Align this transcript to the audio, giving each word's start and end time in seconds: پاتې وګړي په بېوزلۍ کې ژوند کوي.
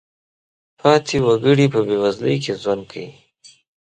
پاتې 0.79 1.17
وګړي 1.25 1.67
په 1.73 1.79
بېوزلۍ 1.87 2.35
کې 2.43 2.53
ژوند 2.61 2.83
کوي. 2.91 3.09